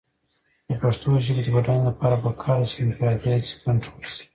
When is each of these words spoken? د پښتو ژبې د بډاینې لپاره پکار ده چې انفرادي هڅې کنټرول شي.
د 0.67 0.71
پښتو 0.81 1.09
ژبې 1.25 1.41
د 1.43 1.47
بډاینې 1.55 1.83
لپاره 1.89 2.15
پکار 2.23 2.57
ده 2.61 2.67
چې 2.71 2.77
انفرادي 2.85 3.27
هڅې 3.33 3.53
کنټرول 3.65 4.03
شي. 4.13 4.23